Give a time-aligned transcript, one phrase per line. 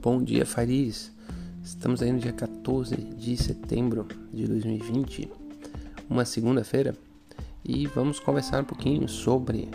[0.00, 1.12] bom dia, Fariz.
[1.62, 5.30] Estamos aí no dia 14 de setembro de 2020,
[6.08, 6.96] uma segunda-feira,
[7.62, 9.68] e vamos conversar um pouquinho sobre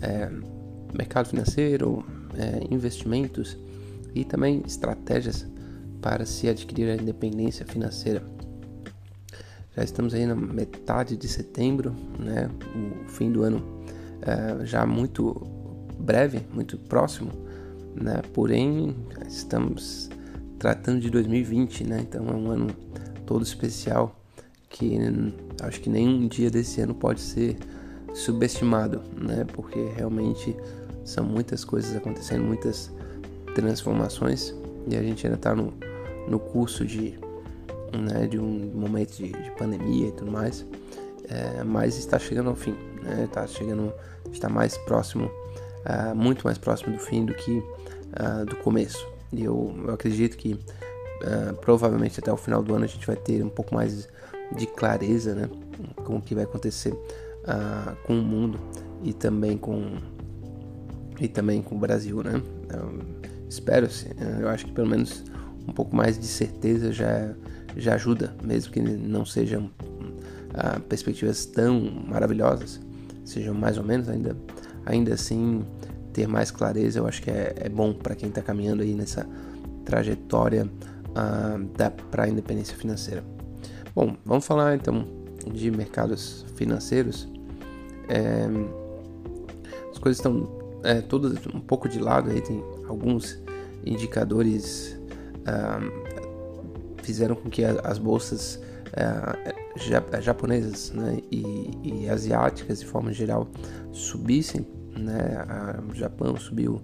[0.00, 0.30] é,
[0.96, 2.06] mercado financeiro,
[2.38, 3.54] é, investimentos
[4.14, 5.46] e também estratégias
[6.00, 8.22] para se adquirir a independência financeira.
[9.76, 12.48] Já estamos aí na metade de setembro, né?
[13.04, 13.82] O fim do ano
[14.22, 15.34] é, já muito
[15.98, 17.44] breve, muito próximo
[18.00, 18.22] né?
[18.32, 18.94] Porém,
[19.26, 20.10] estamos
[20.58, 22.00] tratando de 2020, né?
[22.00, 22.68] Então é um ano
[23.24, 24.14] todo especial
[24.68, 24.98] que
[25.62, 27.56] acho que nenhum dia desse ano pode ser
[28.14, 29.44] subestimado, né?
[29.52, 30.56] Porque realmente
[31.04, 32.90] são muitas coisas acontecendo, muitas
[33.54, 34.54] transformações
[34.86, 35.72] e a gente ainda está no,
[36.28, 37.18] no curso de,
[37.92, 40.64] né, de um momento de, de pandemia e tudo mais,
[41.28, 43.24] é, mas está chegando ao fim, né?
[43.24, 43.92] Está chegando,
[44.32, 47.62] está mais próximo, uh, muito mais próximo do fim do que
[48.12, 49.06] uh, do começo.
[49.32, 53.16] E eu, eu acredito que uh, provavelmente até o final do ano a gente vai
[53.16, 54.08] ter um pouco mais
[54.56, 55.48] de clareza né,
[56.04, 58.58] com o que vai acontecer uh, com o mundo
[59.02, 59.98] e também com
[61.18, 62.42] e também com o Brasil, né?
[62.68, 63.00] Eu
[63.48, 64.06] espero, -se,
[64.38, 65.24] eu acho que pelo menos
[65.66, 67.34] um pouco mais de certeza já
[67.74, 69.70] já ajuda, mesmo que não sejam
[70.88, 72.80] perspectivas tão maravilhosas,
[73.24, 74.36] sejam mais ou menos ainda
[74.86, 75.64] ainda assim
[76.16, 79.28] ter mais clareza, eu acho que é, é bom para quem está caminhando aí nessa
[79.84, 83.22] trajetória uh, para a independência financeira.
[83.94, 85.06] Bom, vamos falar então
[85.52, 87.28] de mercados financeiros.
[88.08, 88.46] É,
[89.90, 90.48] as coisas estão
[90.82, 93.38] é, todas um pouco de lado aí, tem alguns
[93.84, 94.98] indicadores
[95.42, 96.06] uh,
[97.02, 103.46] fizeram com que as bolsas uh, japonesas né, e, e asiáticas de forma geral
[103.92, 104.66] subissem
[104.96, 105.44] né?
[105.90, 106.80] o Japão subiu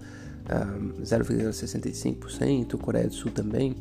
[1.02, 3.76] 0,65%, Coreia do Sul também,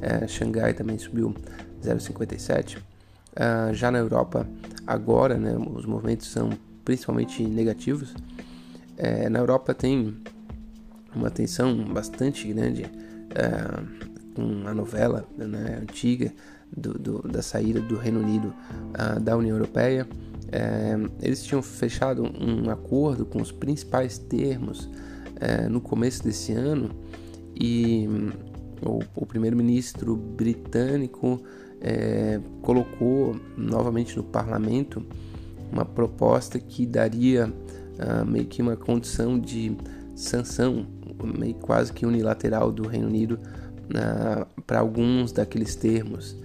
[0.00, 1.34] é, Xangai também subiu
[1.82, 2.78] 0,57%.
[3.36, 4.48] Uh, já na Europa,
[4.86, 6.48] agora, né, os movimentos são
[6.82, 8.14] principalmente negativos.
[8.96, 10.16] É, na Europa tem
[11.14, 16.32] uma tensão bastante grande uh, com a novela né, antiga
[16.74, 18.54] do, do, da saída do Reino Unido
[18.94, 20.06] uh, da União Europeia.
[20.52, 24.88] É, eles tinham fechado um acordo com os principais termos
[25.40, 26.90] é, no começo desse ano
[27.54, 28.30] e hum,
[28.82, 31.42] o, o primeiro-ministro britânico
[31.80, 35.04] é, colocou novamente no parlamento
[35.72, 37.52] uma proposta que daria
[38.26, 39.74] meio que uma condição de
[40.14, 40.86] sanção,
[41.38, 43.38] meio quase que unilateral do Reino Unido
[44.66, 46.36] para alguns daqueles termos.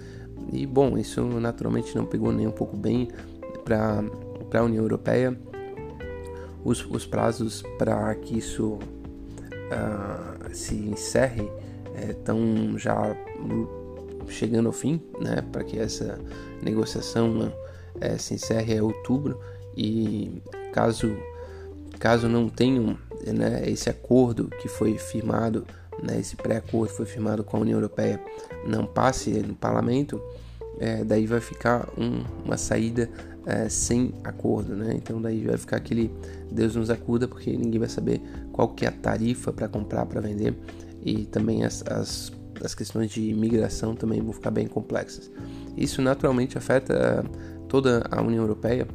[0.52, 3.10] E bom, isso naturalmente não pegou nem um pouco bem
[3.64, 4.04] para
[4.54, 5.38] a União Europeia.
[6.64, 11.50] Os, os prazos para que isso uh, se encerre
[12.10, 12.38] estão
[12.76, 13.16] é, já
[14.28, 16.20] chegando ao fim, né, para que essa
[16.62, 17.52] negociação
[18.00, 19.40] é, se encerre é outubro
[19.76, 20.42] e
[20.74, 21.16] caso
[22.00, 25.68] caso não tenham né, esse acordo que foi firmado,
[26.02, 28.20] né, esse pré-acordo foi firmado com a União Europeia,
[28.66, 30.20] não passe no parlamento,
[30.80, 33.08] é, daí vai ficar um, uma saída
[33.46, 34.94] é, sem acordo, né?
[34.96, 36.12] Então daí vai ficar aquele
[36.52, 38.22] Deus nos acuda porque ninguém vai saber
[38.52, 40.56] qual que é a tarifa para comprar, para vender
[41.02, 42.32] e também as, as,
[42.64, 45.32] as, questões de imigração também vão ficar bem complexas.
[45.76, 47.26] Isso naturalmente afeta
[47.68, 48.88] toda a União Europeia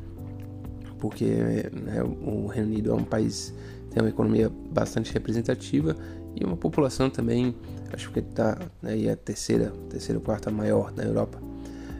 [0.98, 3.52] porque né, o Reino Unido é um país
[3.90, 5.96] tem uma economia bastante representativa
[6.36, 7.54] e uma população também
[7.92, 11.40] acho que está né, a terceira terceira ou quarta maior na Europa.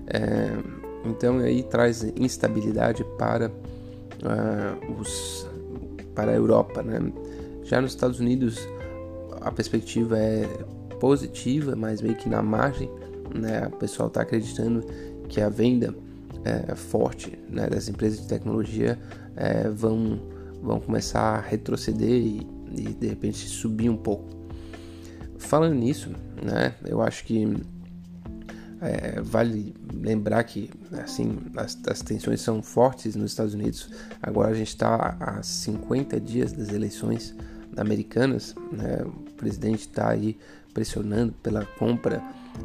[0.06, 5.46] É, então aí traz instabilidade para uh, os
[6.14, 7.12] para a Europa, né?
[7.64, 8.66] Já nos Estados Unidos
[9.40, 10.46] a perspectiva é
[10.98, 12.90] positiva, mas meio que na margem,
[13.34, 13.66] né?
[13.66, 14.84] O pessoal está acreditando
[15.28, 15.94] que a venda
[16.44, 18.98] é, forte né, das empresas de tecnologia
[19.34, 20.20] é, vão
[20.62, 24.24] vão começar a retroceder e, e de repente subir um pouco.
[25.38, 26.10] Falando nisso,
[26.42, 26.74] né?
[26.84, 27.56] Eu acho que
[28.80, 33.90] é, vale lembrar que assim as, as, tensões são fortes nos Estados Unidos.
[34.22, 37.34] Agora a gente está a 50 dias das eleições
[37.76, 38.54] americanas.
[38.72, 39.02] Né?
[39.04, 40.36] O presidente está aí
[40.74, 42.22] pressionando pela compra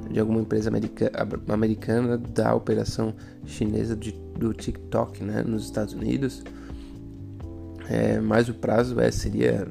[0.09, 1.11] de alguma empresa america,
[1.47, 3.13] americana da operação
[3.45, 5.43] chinesa de, do TikTok né?
[5.43, 6.43] nos Estados Unidos.
[7.89, 9.67] É, mas o prazo é, seria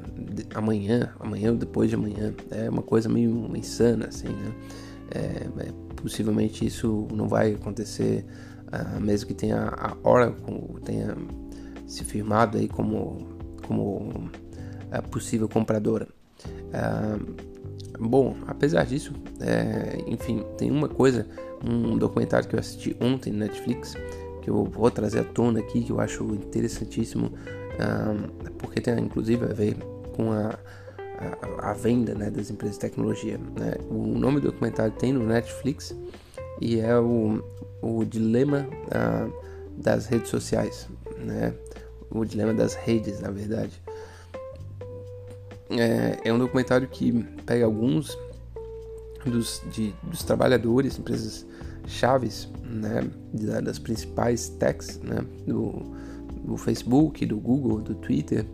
[0.53, 2.33] amanhã, amanhã ou depois de amanhã.
[2.51, 4.53] É uma coisa meio insana, assim, né?
[5.13, 8.25] É, é, possivelmente isso não vai acontecer,
[8.67, 11.15] uh, mesmo que tenha a Oracle tenha
[11.87, 13.27] se firmado aí como,
[13.65, 14.29] como
[14.91, 16.07] a possível compradora.
[16.47, 17.35] Uh,
[17.99, 21.27] bom, apesar disso, é, enfim, tem uma coisa,
[21.63, 23.95] um documentário que eu assisti ontem no Netflix,
[24.41, 27.31] que eu vou trazer à tona aqui, que eu acho interessantíssimo,
[28.57, 29.77] porque tem inclusive a ver
[30.15, 30.57] com a,
[31.59, 33.37] a, venda né, das empresas de tecnologia.
[33.37, 33.75] Né?
[33.89, 35.95] O nome do documentário tem no Netflix
[36.59, 37.43] e é o,
[37.81, 39.33] o dilema uh,
[39.77, 40.87] das redes sociais,
[41.17, 41.53] né?
[42.09, 43.81] o dilema das redes, na verdade.
[45.69, 48.17] É, é um documentário que pega alguns
[49.25, 51.45] dos, de, dos trabalhadores, empresas
[51.87, 53.09] chaves, né,
[53.61, 55.81] das principais techs, né, do,
[56.43, 58.45] do Facebook, do Google, do Twitter,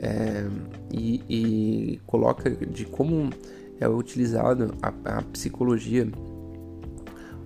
[0.00, 0.46] é,
[0.92, 3.30] e, e, coloca de como
[3.80, 6.08] é utilizado a, a psicologia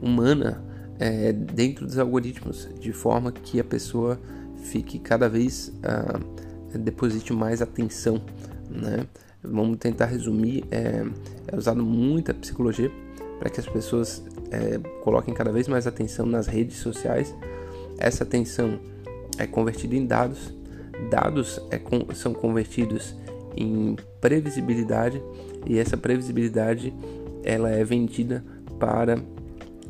[0.00, 0.62] humana
[0.98, 4.18] é, dentro dos algoritmos, de forma que a pessoa
[4.56, 8.20] fique cada vez uh, deposite mais atenção,
[8.68, 9.06] né?
[9.42, 11.04] Vamos tentar resumir, é,
[11.46, 12.90] é usado muita psicologia
[13.38, 17.34] para que as pessoas é, coloquem cada vez mais atenção nas redes sociais.
[17.98, 18.80] Essa atenção
[19.38, 20.52] é convertida em dados,
[21.10, 21.80] dados é,
[22.14, 23.14] são convertidos
[23.56, 25.22] em previsibilidade
[25.66, 26.92] e essa previsibilidade
[27.42, 28.44] ela é vendida
[28.78, 29.22] para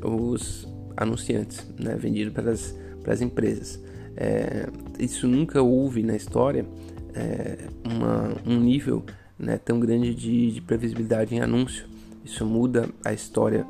[0.03, 0.67] os
[0.97, 1.97] anunciantes, né?
[1.97, 3.81] vendido para as, para as empresas.
[4.17, 4.69] É,
[4.99, 6.67] isso nunca houve na história
[7.15, 9.05] é, uma, um nível
[9.39, 11.87] né, tão grande de, de, previsibilidade em anúncio.
[12.25, 13.65] Isso muda a história.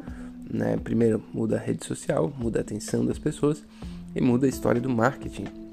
[0.51, 0.79] Né?
[0.83, 3.63] Primeiro, muda a rede social, muda a atenção das pessoas
[4.15, 5.68] e muda a história do marketing.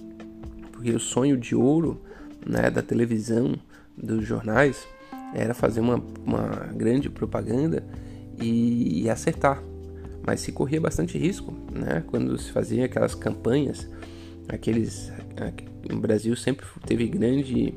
[0.92, 2.02] O sonho de ouro
[2.46, 3.56] né, da televisão,
[3.98, 4.88] dos jornais,
[5.34, 7.84] era fazer uma, uma grande propaganda
[8.40, 9.64] e, e acertar.
[10.26, 12.04] Mas se corria bastante risco, né?
[12.08, 13.88] Quando se fazia aquelas campanhas
[14.48, 15.12] aqueles
[15.90, 17.74] no Brasil sempre teve grande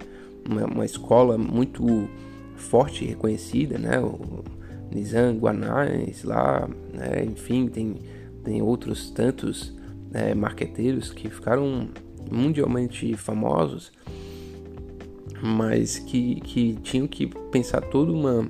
[0.48, 2.08] uma, uma, escola muito
[2.56, 4.00] forte e reconhecida, né?
[4.00, 4.44] O
[4.90, 7.24] Nizam Guanais lá, né?
[7.24, 7.96] enfim, tem,
[8.42, 9.74] tem outros tantos
[10.10, 11.88] né, marqueteiros que ficaram
[12.30, 13.92] mundialmente famosos,
[15.42, 18.48] mas que, que tinham que pensar toda uma,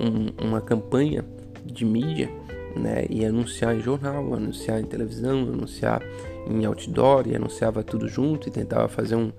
[0.00, 1.24] um, uma campanha
[1.64, 2.30] de mídia
[2.76, 6.02] né, e anunciar em jornal, anunciar em televisão, anunciar
[6.48, 9.32] em outdoor e anunciava tudo junto e tentava fazer um,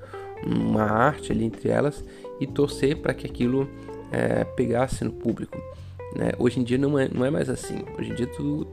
[0.45, 2.03] uma arte ali entre elas
[2.39, 3.67] e torcer para que aquilo
[4.11, 5.57] é, pegasse no público.
[6.15, 6.31] Né?
[6.37, 7.83] Hoje em dia não é, não é mais assim.
[7.97, 8.67] Hoje em dia tu,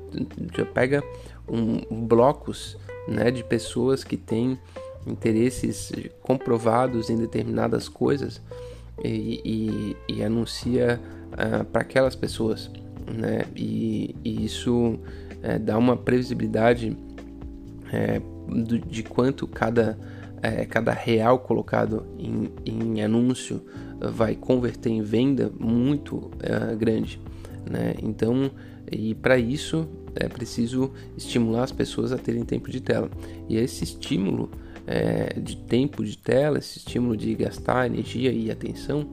[0.57, 1.03] já pega
[1.49, 2.77] um, blocos
[3.07, 4.59] né, de pessoas que têm
[5.07, 5.93] interesses
[6.23, 8.41] comprovados em determinadas coisas
[9.05, 9.41] e,
[10.09, 11.01] e, e anuncia
[11.33, 12.71] uh, para aquelas pessoas.
[13.11, 13.45] Né?
[13.57, 16.97] E, e isso uh, dá uma previsibilidade
[17.93, 19.99] é, do, de quanto cada,
[20.43, 23.63] é, cada real colocado em, em, anúncio
[23.99, 27.21] vai converter em venda muito é, grande.
[27.69, 27.95] Né?
[28.03, 28.51] Então,
[28.91, 33.11] e para isso é preciso estimular as pessoas a terem tempo de tela.
[33.49, 34.51] E esse estímulo
[34.89, 39.07] é, de tempo de tela, esse estímulo de gastar energia e atenção,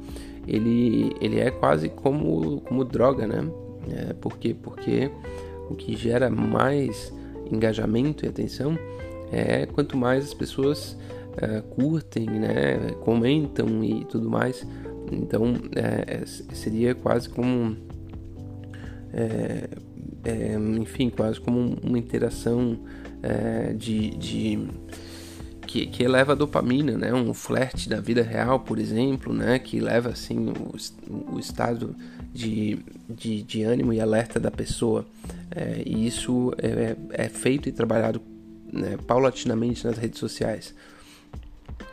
[0.47, 3.45] ele, ele é quase como, como droga, né?
[3.89, 4.55] É, por quê?
[4.59, 5.11] Porque
[5.69, 7.13] o que gera mais
[7.51, 8.77] engajamento e atenção
[9.31, 10.97] é quanto mais as pessoas
[11.37, 14.65] é, curtem, né, comentam e tudo mais.
[15.11, 17.75] Então é, é seria quase como,
[19.13, 19.67] é,
[20.23, 22.79] é, enfim, quase como uma interação
[23.75, 24.67] de, de
[25.75, 27.13] que, que, eleva a dopamina, né?
[27.13, 29.59] Um flerte da vida real, por exemplo, né?
[29.59, 31.93] Que leva assim o, o estado
[32.33, 32.79] de,
[33.09, 35.05] de, de ânimo e alerta da pessoa.
[35.53, 38.21] É, e isso é, é, feito e trabalhado
[38.71, 40.73] né, paulatinamente nas redes sociais.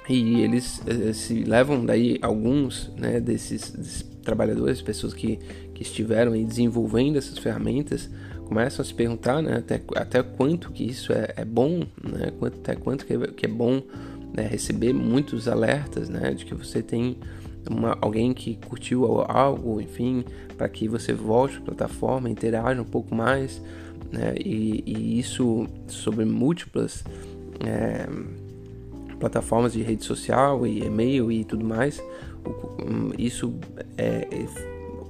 [0.09, 5.41] E eles é, se levam daí alguns né, desses, desses, trabalhadores, pessoas que,
[5.75, 8.09] que estiveram desenvolvendo essas ferramentas,
[8.47, 12.59] começam a se perguntar né, até, até quanto que isso é, é bom, né, quanto,
[12.59, 13.83] até quanto que é, que é bom
[14.35, 17.17] né, receber muitos alertas né, de que você tem
[17.71, 20.25] uma, alguém que curtiu algo, enfim,
[20.57, 23.63] para que você volte para a plataforma, interaja um pouco mais,
[24.11, 24.35] né?
[24.37, 27.05] E, e isso sobre múltiplas
[27.65, 28.07] é,
[29.19, 32.03] plataformas de rede social e e-mail e tudo mais,
[33.17, 33.55] isso
[33.97, 34.27] é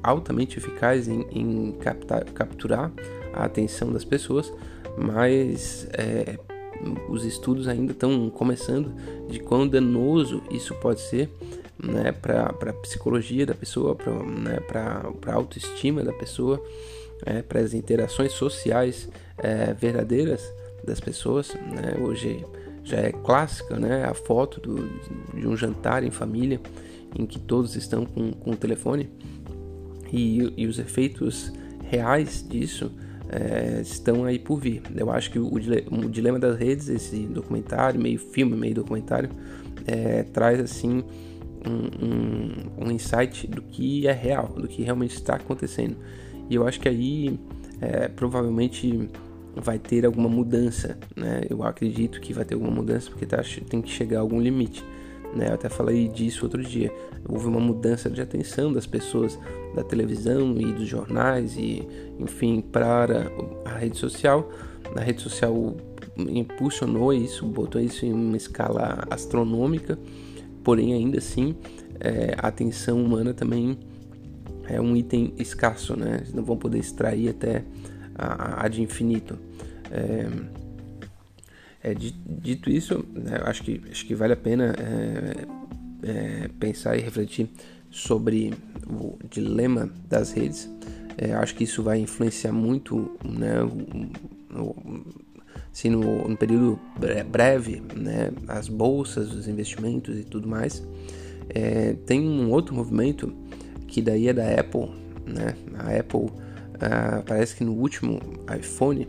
[0.03, 2.93] altamente eficaz em, em captar, capturar
[3.33, 4.53] a atenção das pessoas,
[4.97, 6.39] mas é,
[7.09, 8.93] os estudos ainda estão começando
[9.29, 11.31] de quão danoso isso pode ser
[11.83, 14.59] né, para a psicologia da pessoa, para né,
[15.27, 16.63] a autoestima da pessoa,
[17.25, 19.09] é, para as interações sociais
[19.39, 20.43] é, verdadeiras
[20.85, 21.55] das pessoas.
[21.55, 21.97] Né?
[22.01, 22.45] Hoje
[22.85, 24.89] já é clássica né, a foto do,
[25.39, 26.61] de um jantar em família
[27.17, 29.09] em que todos estão com, com o telefone
[30.13, 31.53] e, e os efeitos
[31.85, 32.91] reais disso
[33.33, 34.83] é, estão aí por vir.
[34.95, 39.31] Eu acho que o, o, Dilema das Redes, esse documentário, meio filme, meio documentário,
[39.87, 41.03] é, traz assim
[41.67, 45.97] um, um, um, insight do que é real, do que realmente está acontecendo.
[46.51, 47.41] E eu acho que aí
[47.81, 49.09] é, provavelmente
[49.57, 51.43] vai ter alguma mudança, né?
[51.49, 54.85] Eu acredito que vai ter alguma mudança porque tá, tem que chegar a algum limite.
[55.35, 55.49] Né?
[55.49, 56.93] Eu até falei disso outro dia.
[57.29, 59.39] Houve uma mudança de atenção das pessoas
[59.75, 61.87] da televisão e dos jornais e,
[62.19, 63.31] enfim, para
[63.65, 64.51] a rede social.
[64.95, 65.75] A rede social
[66.19, 69.99] impulsionou isso, botou isso em uma escala astronômica,
[70.63, 71.57] porém ainda assim
[71.99, 73.79] é, a atenção humana também
[74.65, 76.19] é um item escasso, né?
[76.21, 77.65] Eles não vão poder extrair até
[78.15, 79.39] a, a de infinito.
[79.91, 80.27] É,
[81.83, 85.47] é, dito isso, né, acho, que, acho que vale a pena é,
[86.09, 87.49] é, pensar e refletir
[87.91, 88.53] sobre
[88.89, 90.71] o dilema das redes.
[91.19, 93.55] É, acho que isso vai influenciar muito né,
[95.73, 96.79] se no, no, período
[97.31, 100.83] breve, né, as bolsas, os investimentos e tudo mais.
[101.49, 103.35] É, tem um outro movimento
[103.87, 104.89] que daí é da Apple,
[105.27, 105.55] né?
[105.75, 106.31] A Apple
[106.81, 108.19] ah, parece que no último
[108.59, 109.07] iPhone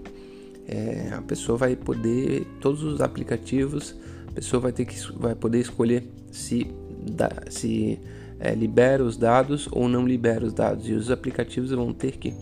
[0.68, 3.96] é, a pessoa vai poder todos os aplicativos,
[4.28, 6.68] a pessoa vai ter que vai poder escolher se
[7.06, 8.00] dá, se
[8.40, 12.34] é, libera os dados ou não libera os dados e os aplicativos vão ter que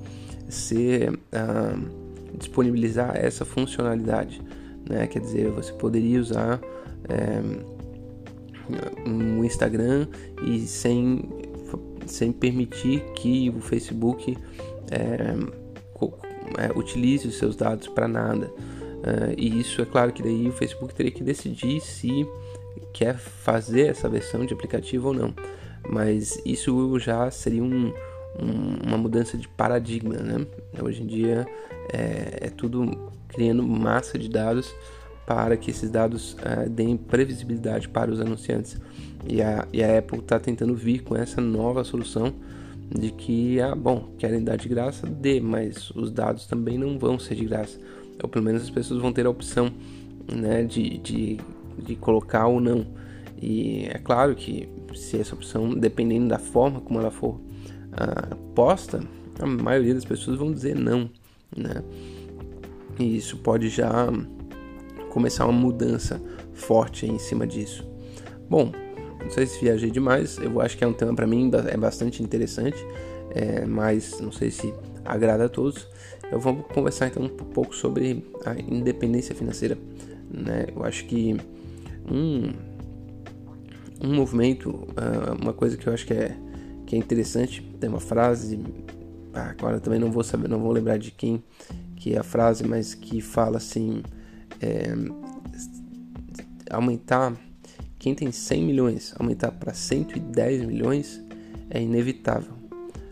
[0.49, 1.77] ser ah,
[2.37, 4.41] disponibilizar essa funcionalidade,
[4.87, 5.07] né?
[5.07, 6.59] Quer dizer, você poderia usar
[7.09, 7.41] é,
[9.09, 10.07] o Instagram
[10.45, 11.29] e sem
[12.05, 14.37] sem permitir que o Facebook
[14.89, 15.35] é,
[16.57, 18.47] é, utilize os seus dados para nada.
[18.47, 22.27] Uh, e isso é claro que daí o Facebook teria que decidir se
[22.93, 25.33] quer fazer essa versão de aplicativo ou não.
[25.89, 27.91] Mas isso já seria um,
[28.39, 30.45] um, uma mudança de paradigma, né?
[30.81, 31.47] Hoje em dia
[31.91, 34.73] é, é, tudo criando massa de dados
[35.25, 38.79] para que esses dados uh, deem previsibilidade para os anunciantes.
[39.27, 42.33] E a, e a Apple está tentando vir com essa nova solução
[42.93, 47.17] de que, ah, bom, querem dar de graça, dê, mas os dados também não vão
[47.17, 47.79] ser de graça.
[48.21, 49.71] Ou pelo menos as pessoas vão ter a opção
[50.31, 51.37] né, de, de,
[51.77, 52.85] de colocar ou não.
[53.41, 57.39] E é claro que se essa opção, dependendo da forma como ela for
[57.93, 59.01] ah, posta,
[59.39, 61.09] a maioria das pessoas vão dizer não,
[61.55, 61.83] né?
[62.99, 64.07] E isso pode já
[65.09, 66.21] começar uma mudança
[66.53, 67.89] forte em cima disso.
[68.49, 68.71] Bom,
[69.21, 72.23] não sei se viajei demais, eu acho que é um tema para mim é bastante
[72.23, 72.77] interessante,
[73.33, 74.73] é, mas não sei se
[75.05, 75.87] agrada a todos.
[76.31, 79.77] Eu vou conversar então um pouco sobre a independência financeira.
[80.29, 80.67] Né?
[80.73, 81.35] Eu acho que
[82.09, 82.53] um,
[84.01, 86.35] um movimento, ah, uma coisa que eu acho que é,
[86.85, 88.59] que é interessante, tem uma frase,
[89.33, 91.43] ah, agora também não vou saber, não vou lembrar de quem
[91.97, 94.01] que é a frase, mas que fala assim,
[94.59, 94.93] é,
[96.71, 97.33] aumentar
[98.01, 101.23] quem tem 100 milhões aumentar para 110 milhões
[101.69, 102.51] é inevitável.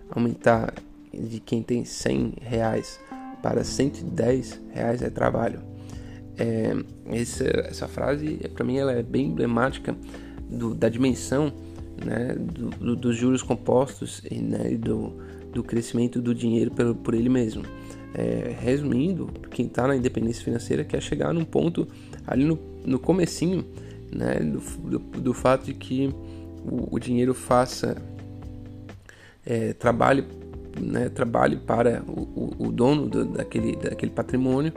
[0.10, 0.74] Aumentar
[1.14, 3.00] de quem tem 100 reais
[3.40, 5.62] para 110 reais é trabalho.
[6.40, 6.74] É,
[7.06, 9.96] essa, essa frase, para mim, ela é bem emblemática
[10.50, 11.54] do, da dimensão
[12.04, 15.14] né, do, do, dos juros compostos e né, do,
[15.54, 17.62] do crescimento do dinheiro por, por ele mesmo.
[18.16, 21.88] É, resumindo, quem está na independência financeira quer chegar num ponto
[22.26, 23.64] ali no, no comecinho
[24.12, 26.14] né, do, do, do fato de que
[26.64, 27.96] o, o dinheiro faça
[29.46, 30.26] é, trabalhe,
[30.80, 34.74] né, trabalhe para o, o, o dono do, daquele, daquele patrimônio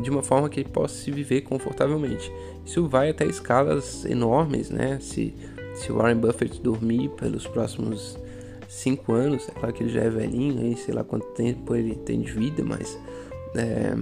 [0.00, 2.32] de uma forma que ele possa se viver confortavelmente.
[2.64, 4.98] Isso vai até escalas enormes, né?
[5.00, 5.34] Se,
[5.74, 8.16] se Warren Buffett dormir pelos próximos
[8.68, 11.94] cinco anos, é claro que ele já é velhinho, aí, sei lá quanto tempo ele
[11.94, 12.98] tem de vida, mas
[13.54, 13.94] é,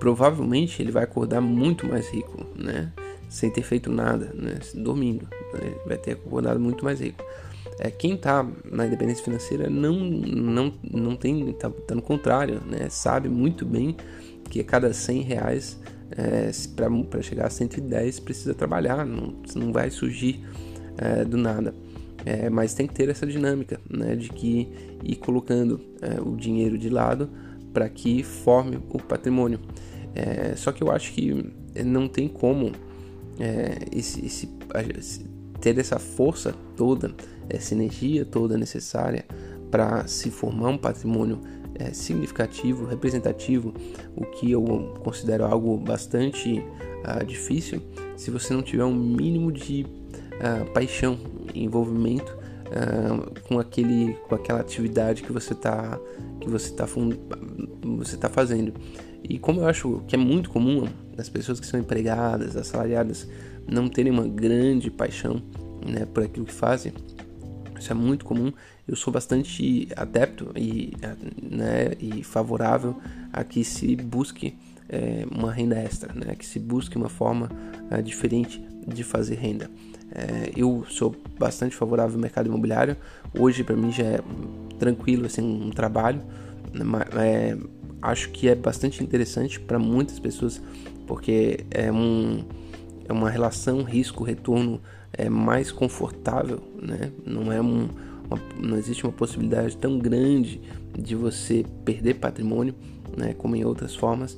[0.00, 2.92] provavelmente ele vai acordar muito mais rico, né?
[3.28, 4.58] Sem ter feito nada, né?
[4.74, 5.28] dormindo.
[5.54, 7.24] Ele vai ter acordado muito mais rico.
[7.78, 12.88] É, quem está na independência financeira não, não, não tem, está tá no contrário, né?
[12.88, 13.96] sabe muito bem
[14.48, 15.78] que a cada 100 reais
[16.10, 16.50] é,
[17.10, 20.44] para chegar a 110 precisa trabalhar, não, não vai surgir
[20.96, 21.74] é, do nada.
[22.24, 24.68] É, mas tem que ter essa dinâmica né, de que
[25.04, 27.30] ir colocando é, o dinheiro de lado
[27.72, 29.60] para que forme o patrimônio.
[30.14, 31.52] É, só que eu acho que
[31.84, 32.72] não tem como
[33.38, 34.48] é, esse, esse,
[35.60, 37.14] ter essa força toda,
[37.48, 39.24] essa energia toda necessária
[39.70, 41.40] para se formar um patrimônio
[41.78, 43.74] é, significativo, representativo,
[44.14, 44.62] o que eu
[45.02, 47.82] considero algo bastante uh, difícil,
[48.16, 51.18] se você não tiver um mínimo de uh, paixão
[51.54, 52.36] envolvimento
[52.66, 55.98] uh, com aquele com aquela atividade que você está
[56.40, 56.86] que você está
[57.82, 58.72] você tá fazendo
[59.22, 63.28] e como eu acho que é muito comum as pessoas que são empregadas assalariadas
[63.66, 65.42] não terem uma grande paixão
[65.86, 66.92] né, por aquilo que fazem
[67.78, 68.52] isso é muito comum.
[68.86, 70.92] Eu sou bastante adepto e,
[71.42, 72.96] né, e favorável
[73.32, 74.56] a que se busque
[74.88, 77.50] é, uma renda extra, né, que se busque uma forma
[77.90, 79.70] é, diferente de fazer renda.
[80.10, 82.96] É, eu sou bastante favorável ao mercado imobiliário.
[83.38, 84.20] Hoje, para mim, já é
[84.78, 86.22] tranquilo assim, um trabalho.
[87.18, 87.56] É,
[88.00, 90.60] acho que é bastante interessante para muitas pessoas,
[91.06, 92.44] porque é, um,
[93.08, 94.80] é uma relação risco-retorno
[95.12, 97.10] é mais confortável, né?
[97.24, 97.88] Não é um,
[98.28, 100.60] uma, não existe uma possibilidade tão grande
[100.96, 102.74] de você perder patrimônio,
[103.16, 103.32] né?
[103.32, 104.36] Como em outras formas,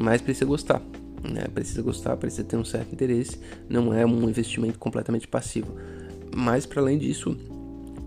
[0.00, 0.82] mas precisa gostar,
[1.28, 1.46] né?
[1.52, 3.38] Precisa gostar, precisa ter um certo interesse.
[3.68, 5.74] Não é um investimento completamente passivo.
[6.34, 7.36] Mas para além disso,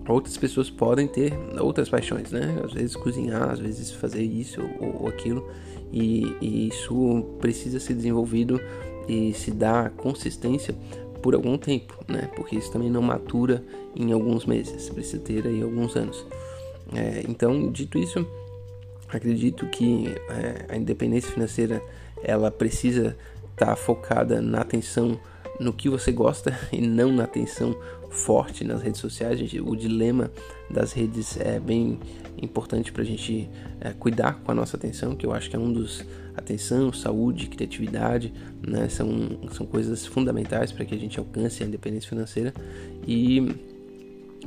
[0.07, 2.61] outras pessoas podem ter outras paixões, né?
[2.63, 5.49] Às vezes cozinhar, às vezes fazer isso ou, ou aquilo,
[5.91, 8.59] e, e, isso precisa ser desenvolvido
[9.07, 10.75] e se dar consistência
[11.21, 12.29] por algum tempo, né?
[12.35, 13.63] Porque isso também não matura
[13.95, 16.25] em alguns meses, precisa ter aí alguns anos.
[16.93, 18.25] É, então, dito isso,
[19.09, 21.81] acredito que é, a independência financeira
[22.23, 23.17] ela precisa
[23.51, 25.19] estar tá focada na atenção
[25.59, 27.75] no que você gosta e não na atenção
[28.09, 29.39] forte nas redes sociais.
[29.39, 30.31] Gente, o dilema
[30.69, 31.99] das redes é bem
[32.41, 35.59] importante para a gente é, cuidar com a nossa atenção, que eu acho que é
[35.59, 36.05] um dos
[36.35, 38.31] atenção, saúde, criatividade,
[38.65, 39.09] né, são,
[39.51, 42.53] são coisas fundamentais para que a gente alcance a independência financeira
[43.07, 43.55] e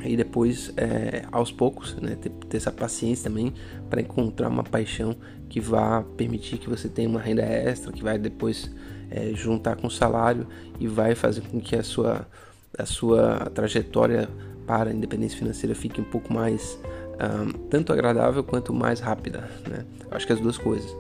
[0.03, 3.53] aí depois é, aos poucos né, ter, ter, essa paciência também
[3.89, 5.17] para encontrar uma paixão
[5.49, 8.71] que vá permitir que você tenha uma renda extra que vai depois
[9.11, 10.47] é, juntar com o salário
[10.79, 12.27] e vai fazer com que a sua
[12.79, 14.29] a sua trajetória
[14.67, 16.79] para a independência financeira fique um pouco mais
[17.19, 19.85] um, tanto agradável quanto mais rápida né?
[20.11, 20.95] acho que as duas coisas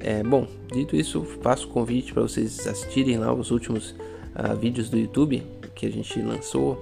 [0.00, 4.88] é, bom, dito isso, faço o convite para vocês assistirem lá os últimos uh, vídeos
[4.88, 5.44] do YouTube
[5.74, 6.80] que a gente lançou.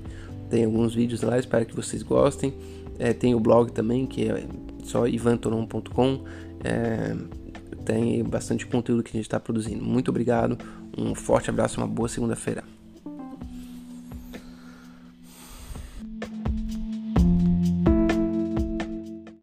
[0.49, 2.53] Tem alguns vídeos lá, espero que vocês gostem.
[2.99, 4.45] É, tem o blog também, que é
[4.83, 6.23] só ivantonon.com.
[6.63, 7.15] É,
[7.85, 9.83] tem bastante conteúdo que a gente está produzindo.
[9.83, 10.57] Muito obrigado,
[10.97, 12.63] um forte abraço, uma boa segunda-feira.